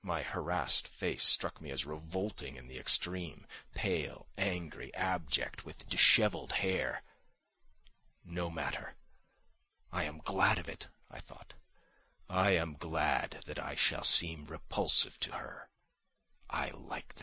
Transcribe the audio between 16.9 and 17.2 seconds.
tha